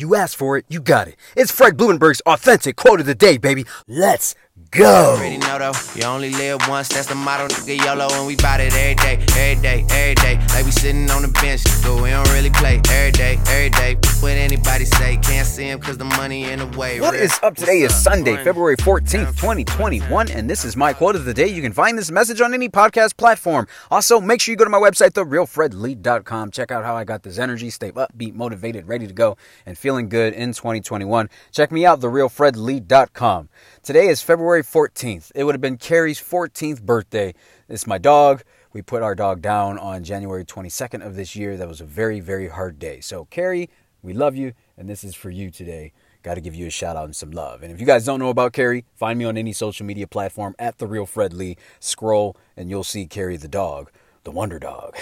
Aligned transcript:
You 0.00 0.14
asked 0.14 0.36
for 0.36 0.56
it, 0.56 0.64
you 0.68 0.80
got 0.80 1.08
it. 1.08 1.16
It's 1.34 1.50
Fred 1.50 1.76
Blumenberg's 1.76 2.20
authentic 2.20 2.76
quote 2.76 3.00
of 3.00 3.06
the 3.06 3.16
day, 3.16 3.36
baby. 3.36 3.66
Let's 3.88 4.36
go. 4.70 5.16
Already 5.16 5.38
know 5.38 5.58
though, 5.58 5.72
you 5.94 6.04
only 6.04 6.30
live 6.30 6.60
once. 6.68 6.88
That's 6.88 7.06
the 7.06 7.14
motto, 7.14 7.48
nigga. 7.48 7.84
YOLO, 7.84 8.08
and 8.12 8.26
we 8.26 8.36
bout 8.36 8.60
it 8.60 8.72
every 8.74 8.94
day, 8.94 9.24
every 9.36 9.62
day, 9.62 9.84
every 9.90 10.14
day. 10.14 10.38
Like 10.54 10.64
we 10.64 10.70
sitting 10.70 11.10
on 11.10 11.22
the 11.22 11.28
bench, 11.28 11.62
but 11.82 12.02
we 12.02 12.10
don't 12.10 12.28
really 12.30 12.50
play 12.50 12.80
every 12.90 13.12
day, 13.12 13.38
every 13.48 13.70
day. 13.70 13.96
What 14.20 14.32
anybody 14.32 14.84
say, 14.84 15.16
can't 15.18 15.46
see 15.46 15.64
him 15.64 15.80
cause 15.80 15.98
the 15.98 16.04
money 16.04 16.44
in 16.44 16.58
the 16.58 16.78
way. 16.78 17.00
What 17.00 17.14
is 17.14 17.38
up 17.42 17.56
today 17.56 17.82
What's 17.82 17.94
is 17.94 18.06
up? 18.06 18.14
Sunday, 18.14 18.42
February 18.42 18.76
14th, 18.76 19.36
2021, 19.36 20.30
and 20.30 20.48
this 20.50 20.64
is 20.64 20.76
my 20.76 20.92
quote 20.92 21.16
of 21.16 21.24
the 21.24 21.34
day. 21.34 21.46
You 21.46 21.62
can 21.62 21.72
find 21.72 21.96
this 21.96 22.10
message 22.10 22.40
on 22.40 22.54
any 22.54 22.68
podcast 22.68 23.16
platform. 23.16 23.66
Also, 23.90 24.20
make 24.20 24.40
sure 24.40 24.52
you 24.52 24.56
go 24.56 24.64
to 24.64 24.70
my 24.70 24.78
website, 24.78 25.10
therealfredlee.com. 25.12 26.50
Check 26.50 26.70
out 26.70 26.84
how 26.84 26.96
I 26.96 27.04
got 27.04 27.22
this 27.22 27.38
energy, 27.38 27.70
stay 27.70 27.92
upbeat, 27.92 28.34
motivated, 28.34 28.88
ready 28.88 29.06
to 29.06 29.12
go, 29.12 29.36
and 29.66 29.78
feeling 29.78 30.08
good 30.08 30.34
in 30.34 30.52
2021. 30.52 31.28
Check 31.52 31.72
me 31.72 31.86
out, 31.86 32.00
therealfredlee.com. 32.00 33.48
Today 33.82 34.08
is 34.08 34.20
February 34.20 34.47
14th. 34.48 35.30
It 35.34 35.44
would 35.44 35.54
have 35.54 35.60
been 35.60 35.76
Carrie's 35.76 36.18
14th 36.18 36.82
birthday. 36.82 37.34
It's 37.68 37.86
my 37.86 37.98
dog. 37.98 38.42
We 38.72 38.80
put 38.80 39.02
our 39.02 39.14
dog 39.14 39.42
down 39.42 39.78
on 39.78 40.04
January 40.04 40.44
22nd 40.44 41.04
of 41.04 41.16
this 41.16 41.36
year. 41.36 41.56
That 41.58 41.68
was 41.68 41.82
a 41.82 41.84
very, 41.84 42.20
very 42.20 42.48
hard 42.48 42.78
day. 42.78 43.00
So, 43.00 43.26
Carrie, 43.26 43.68
we 44.02 44.14
love 44.14 44.36
you, 44.36 44.54
and 44.76 44.88
this 44.88 45.04
is 45.04 45.14
for 45.14 45.28
you 45.28 45.50
today. 45.50 45.92
Got 46.22 46.34
to 46.34 46.40
give 46.40 46.54
you 46.54 46.66
a 46.66 46.70
shout 46.70 46.96
out 46.96 47.04
and 47.04 47.14
some 47.14 47.30
love. 47.30 47.62
And 47.62 47.70
if 47.70 47.78
you 47.78 47.86
guys 47.86 48.06
don't 48.06 48.18
know 48.18 48.30
about 48.30 48.54
Carrie, 48.54 48.86
find 48.94 49.18
me 49.18 49.26
on 49.26 49.36
any 49.36 49.52
social 49.52 49.84
media 49.84 50.06
platform 50.06 50.54
at 50.58 50.78
the 50.78 50.86
real 50.86 51.04
Fred 51.04 51.34
Lee. 51.34 51.56
Scroll, 51.78 52.34
and 52.56 52.70
you'll 52.70 52.84
see 52.84 53.06
Carrie 53.06 53.36
the 53.36 53.48
dog, 53.48 53.90
the 54.24 54.30
wonder 54.30 54.58
dog. 54.58 54.96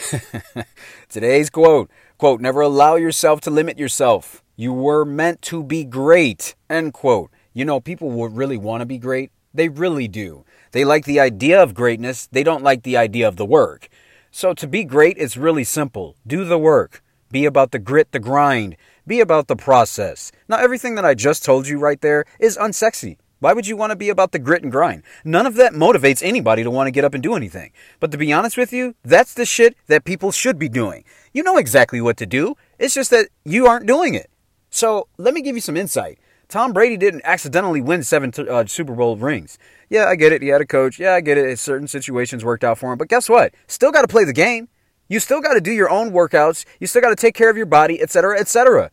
Today's 1.09 1.51
quote: 1.51 1.89
"Quote: 2.19 2.41
Never 2.41 2.63
allow 2.63 2.97
yourself 2.97 3.41
to 3.43 3.51
limit 3.51 3.79
yourself. 3.79 4.43
You 4.57 4.73
were 4.73 5.05
meant 5.05 5.41
to 5.43 5.63
be 5.63 5.85
great." 5.85 6.57
End 6.69 6.93
quote. 6.93 7.31
You 7.57 7.65
know, 7.65 7.81
people 7.81 8.11
would 8.11 8.37
really 8.37 8.59
want 8.59 8.83
to 8.83 8.85
be 8.85 8.99
great. 8.99 9.31
They 9.55 9.71
really 9.71 10.09
do. 10.09 10.45
They 10.73 10.85
like 10.85 11.07
the 11.07 11.21
idea 11.21 11.63
of 11.63 11.73
greatness. 11.73 12.29
They 12.31 12.43
don't 12.43 12.63
like 12.63 12.83
the 12.83 12.99
idea 12.99 13.27
of 13.27 13.37
the 13.37 13.47
work. 13.47 13.89
So 14.31 14.53
to 14.53 14.67
be 14.67 14.85
great, 14.85 15.17
it's 15.17 15.39
really 15.39 15.65
simple. 15.65 16.17
Do 16.27 16.45
the 16.45 16.59
work. 16.59 17.03
Be 17.31 17.47
about 17.47 17.71
the 17.71 17.79
grit, 17.79 18.13
the 18.13 18.19
grind. 18.19 18.77
Be 19.07 19.21
about 19.21 19.49
the 19.49 19.57
process. 19.57 20.33
Now, 20.51 20.59
everything 20.59 20.97
that 20.97 21.07
I 21.07 21.15
just 21.15 21.47
told 21.47 21.67
you 21.67 21.79
right 21.79 21.99
there 21.99 22.27
is 22.39 22.59
unsexy. 22.59 23.17
Why 23.39 23.55
would 23.55 23.67
you 23.67 23.75
want 23.75 23.89
to 23.89 23.97
be 23.97 24.11
about 24.11 24.33
the 24.33 24.39
grit 24.39 24.63
and 24.63 24.71
grind? 24.71 25.03
None 25.25 25.47
of 25.47 25.55
that 25.55 25.73
motivates 25.73 26.23
anybody 26.23 26.63
to 26.63 26.71
want 26.71 26.89
to 26.89 26.91
get 26.91 27.07
up 27.07 27.15
and 27.15 27.23
do 27.23 27.37
anything. 27.37 27.73
But 28.01 28.11
to 28.11 28.19
be 28.19 28.35
honest 28.35 28.59
with 28.59 28.71
you, 28.71 28.97
that's 29.03 29.33
the 29.33 29.47
shit 29.47 29.79
that 29.87 30.05
people 30.05 30.31
should 30.31 30.59
be 30.59 30.69
doing. 30.69 31.05
You 31.33 31.43
know 31.43 31.57
exactly 31.57 32.03
what 32.03 32.19
to 32.19 32.27
do. 32.27 32.55
It's 32.79 32.93
just 32.93 33.11
that 33.13 33.31
you 33.47 33.67
aren't 33.67 33.87
doing 33.87 34.13
it. 34.13 34.29
So 34.69 35.09
let 35.17 35.33
me 35.33 35.41
give 35.41 35.57
you 35.57 35.63
some 35.63 35.79
insight. 35.79 36.19
Tom 36.49 36.73
Brady 36.73 36.97
didn't 36.97 37.23
accidentally 37.25 37.81
win 37.81 38.05
seven 38.05 38.33
uh, 38.49 38.65
Super 38.67 38.95
Bowl 38.95 39.17
rings. 39.17 39.59
Yeah, 39.91 40.07
I 40.07 40.15
get 40.15 40.33
it. 40.33 40.43
He 40.43 40.49
had 40.49 40.61
a 40.61 40.67
coach. 40.67 40.99
Yeah, 40.99 41.15
I 41.15 41.21
get 41.21 41.39
it. 41.39 41.59
Certain 41.59 41.89
situations 41.89 42.45
worked 42.45 42.63
out 42.63 42.79
for 42.79 42.93
him. 42.93 42.99
But 42.99 43.09
guess 43.09 43.29
what? 43.29 43.53
Still 43.67 43.91
got 43.91 44.03
to 44.03 44.09
play 44.09 44.25
the 44.25 44.33
game. 44.33 44.69
You 45.09 45.21
still 45.21 45.41
got 45.41 45.55
to 45.55 45.61
do 45.61 45.73
your 45.73 45.91
own 45.91 46.11
workouts. 46.11 46.65
You 46.81 46.87
still 46.87 47.03
got 47.03 47.11
to 47.11 47.17
take 47.17 47.35
care 47.35 47.51
of 47.51 47.57
your 47.57 47.67
body, 47.67 48.01
etc., 48.01 48.39
etc. 48.39 48.91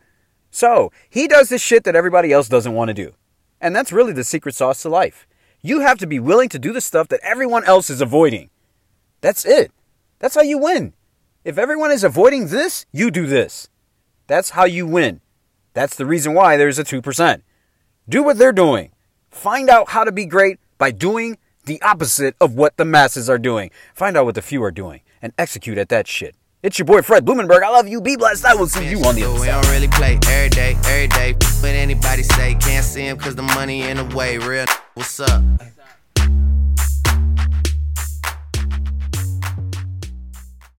So 0.49 0.91
he 1.09 1.27
does 1.27 1.49
this 1.49 1.61
shit 1.61 1.83
that 1.83 1.95
everybody 1.95 2.31
else 2.31 2.47
doesn't 2.47 2.73
want 2.73 2.89
to 2.89 2.93
do. 2.93 3.13
And 3.61 3.75
that's 3.75 3.91
really 3.91 4.13
the 4.13 4.23
secret 4.23 4.55
sauce 4.55 4.81
to 4.83 4.89
life. 4.89 5.27
You 5.61 5.79
have 5.79 5.97
to 5.99 6.07
be 6.07 6.19
willing 6.19 6.49
to 6.49 6.59
do 6.59 6.73
the 6.73 6.81
stuff 6.81 7.07
that 7.07 7.21
everyone 7.23 7.63
else 7.65 7.89
is 7.89 8.01
avoiding. 8.01 8.49
That's 9.21 9.45
it. 9.45 9.71
That's 10.19 10.35
how 10.35 10.41
you 10.41 10.57
win. 10.57 10.93
If 11.43 11.57
everyone 11.57 11.91
is 11.91 12.03
avoiding 12.03 12.47
this, 12.47 12.85
you 12.91 13.09
do 13.09 13.25
this. 13.25 13.69
That's 14.27 14.51
how 14.51 14.65
you 14.65 14.85
win. 14.85 15.21
That's 15.73 15.95
the 15.95 16.05
reason 16.05 16.33
why 16.33 16.57
there's 16.57 16.79
a 16.79 16.83
2%. 16.83 17.41
Do 18.07 18.23
what 18.23 18.37
they're 18.37 18.51
doing. 18.51 18.91
Find 19.29 19.69
out 19.69 19.89
how 19.89 20.03
to 20.03 20.11
be 20.11 20.25
great 20.25 20.59
by 20.77 20.91
doing 20.91 21.37
the 21.65 21.81
opposite 21.81 22.35
of 22.41 22.53
what 22.55 22.77
the 22.77 22.85
masses 22.85 23.29
are 23.29 23.37
doing. 23.37 23.71
Find 23.95 24.15
out 24.17 24.25
what 24.25 24.35
the 24.35 24.41
few 24.41 24.61
are 24.63 24.71
doing 24.71 25.01
and 25.21 25.33
execute 25.37 25.77
at 25.77 25.89
that 25.89 26.07
shit. 26.07 26.35
It's 26.61 26.77
your 26.79 26.85
boy 26.85 27.01
Fred 27.01 27.25
Blumenberg. 27.25 27.63
I 27.63 27.69
love 27.69 27.87
you. 27.87 27.99
Be 28.01 28.15
blessed. 28.15 28.45
I 28.45 28.53
will 28.55 28.67
see 28.67 28.87
you 28.89 29.03
on 29.03 29.15
the 29.15 29.21
But 29.21 29.29
other 29.31 29.39
we 29.41 29.47
side. 29.47 29.61
don't 29.63 29.71
really 29.73 29.87
play 29.89 30.19
every 30.27 30.49
day, 30.49 30.75
every 30.85 31.07
day. 31.07 31.33
What 31.33 31.71
anybody 31.71 32.23
say, 32.23 32.55
can't 32.55 32.85
see 32.85 33.01
him 33.07 33.17
cause 33.17 33.35
the 33.35 33.41
money 33.41 33.81
in 33.83 33.97
the 33.97 34.15
way. 34.15 34.37
Real. 34.37 34.65
What's 34.93 35.19
up? 35.19 35.43